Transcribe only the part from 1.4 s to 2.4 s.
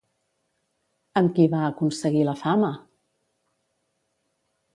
va aconseguir la